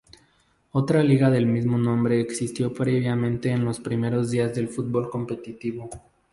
Otra 0.71 1.03
liga 1.03 1.29
del 1.29 1.45
mismo 1.45 1.77
nombre 1.77 2.19
existió 2.19 2.73
previamente 2.73 3.51
en 3.51 3.63
los 3.63 3.79
primeros 3.79 4.31
días 4.31 4.55
del 4.55 4.67
fútbol 4.67 5.11
competitivo. 5.11 5.91